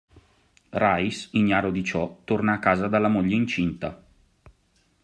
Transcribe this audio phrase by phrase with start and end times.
[0.71, 4.03] Rice, ignaro di ciò, torna a casa dalla moglie incinta.